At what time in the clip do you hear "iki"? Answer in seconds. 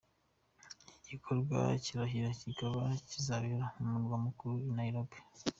0.97-1.01